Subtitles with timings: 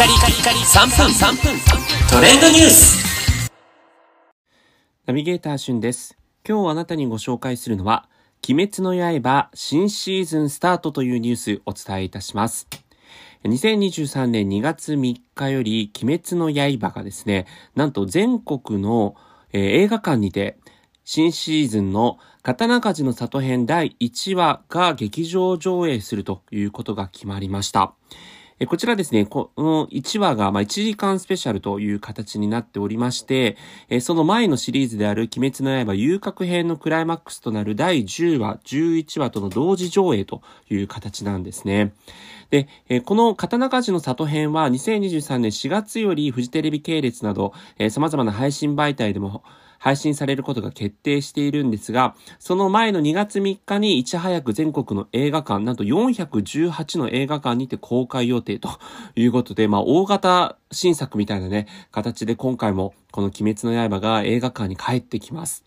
[0.00, 1.60] カリカリカリ3分3分
[2.10, 3.50] トレンドニュース
[5.04, 6.16] ナビゲーターしゅんです。
[6.48, 8.08] 今日あなたにご紹介するのは、
[8.48, 12.66] 鬼滅の刃新シーズンスタートというニュースお伝えいたします。
[13.44, 19.16] 2023年2月3日より、鬼滅の刃がですね、なんと全国の、
[19.52, 20.56] えー映画館にて、
[21.04, 27.92] 新シーズンの刀鍛冶の里編第1話が劇場上映するということが決まりました。
[28.62, 33.56] えこちらですね、この1話が、ま、1時間スペシャルという形になっておりまして、
[33.88, 41.94] えその前のシリーズである鬼滅の刃遊郭編のクライマックスとなる第10話、11話との同時上映という形なんですね。
[42.50, 49.42] で、えこの刀鍛冶の里編は2023年4月よりフジテレビ系列など、え様々な配信媒体でも
[49.80, 58.68] 配信されることが決定しているんですが、その前の2月3日にいち早く全国の映画館、なんと418の映画館にて公開予定と
[59.16, 65.64] いうことで、まあ大型新作みたいなね、形で今回もこの鬼滅の刃が映画館に帰ってきます。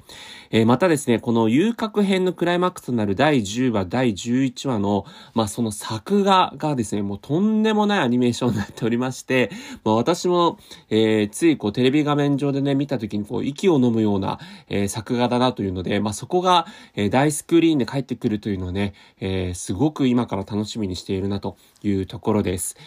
[0.49, 9.51] えーまたですね、この遊郭編のクライマックスとなる第10話、第11話の、まあその作画がですね、もうとんでもないアニメーションになっておりまして、
[9.83, 10.57] まあ私も、
[10.89, 16.65] えーついこうテレビ画面上でね、見た時にこう息を飲むような、えー作画だなというので、まあそこが、
[16.95, 22.77] え大スクリーンで帰ってくるというのをね、えすごく今から楽しみにしているなというところです。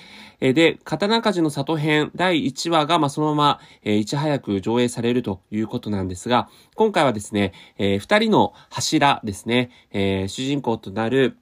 [0.40, 11.36] えで、刀鍛冶の里編第1話が、まあ、そのまま、えーいち早く上映されるということなんですが、今回はですね、えー二人の柱ですね、えー主人公となる、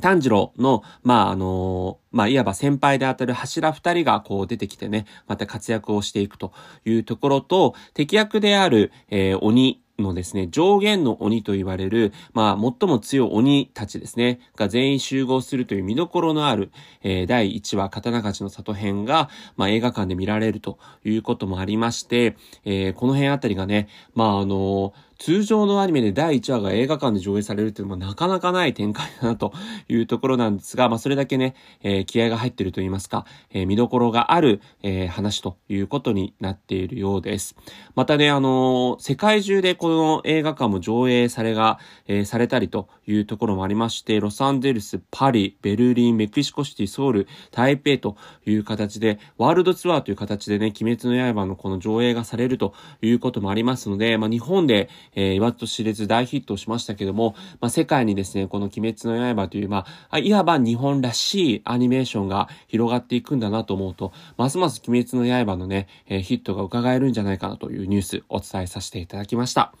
[0.00, 6.52] 炭治郎の、まあ、あのまあ、いわば先輩であたる柱二人がこう出てきてね、また活躍をしていくと
[6.84, 16.70] いうところと、敵役である、えー鬼のですね、上限の鬼と言われる、まあ、最も強い鬼たちですね、が全員集合するという見どころのある、
[17.02, 29.52] えー第1話、刀鍛冶の里編が、まあ、映画館で見られるということもありまして、えーこの辺あたりがね、まあ、あの通常のアニメで第1話が映画館で上映されるっていうのもなかなかない展開だなと
[29.86, 37.54] いうところなんですが、まあそれだけね、えー気合が入ってると言いますか、えー見どころがある、えー話ということになっているようです。
[37.94, 48.16] またね、あの世界中でこの映画館も上映されが、えされたりというところもありまして、ロサンゼルス、パリ、ベルリン、メキシコシティ、ソウル、台北と
[48.46, 69.72] いう形で、ワールドツアーという形でね、鬼滅の刃のこの上映がされるということもありますので、まあ日本で、えー、言わずと知れず大ヒットしましたけども、まあ世界にですね、この鬼滅の刃という、ま、あいわば日本らしいアニメーションが広がっていくんだなと思うと、ますます鬼滅の刃のね、えーヒットが伺えるんじゃないかなというニュースお伝えさせていただきました。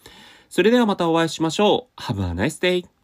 [0.48, 2.00] それではまたお会いしましょう。
[2.00, 2.99] Have a nice day!